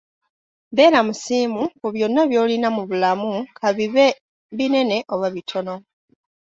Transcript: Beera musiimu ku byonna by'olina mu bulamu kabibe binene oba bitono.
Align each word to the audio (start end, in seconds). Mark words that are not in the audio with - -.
Beera 0.75 0.99
musiimu 1.07 1.63
ku 1.79 1.87
byonna 1.93 2.21
by'olina 2.29 2.67
mu 2.75 2.83
bulamu 2.89 3.31
kabibe 3.57 4.05
binene 4.57 4.97
oba 5.13 5.27
bitono. 5.35 5.75